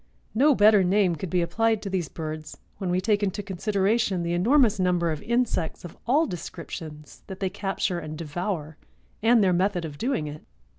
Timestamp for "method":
9.53-9.85